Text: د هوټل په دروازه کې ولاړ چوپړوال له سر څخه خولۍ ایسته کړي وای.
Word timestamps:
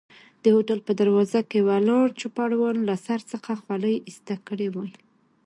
د 0.43 0.45
هوټل 0.55 0.79
په 0.87 0.91
دروازه 1.01 1.41
کې 1.49 1.65
ولاړ 1.67 2.05
چوپړوال 2.19 2.77
له 2.89 2.95
سر 3.05 3.19
څخه 3.31 3.51
خولۍ 3.61 3.95
ایسته 4.07 4.35
کړي 4.47 4.67
وای. 4.75 4.91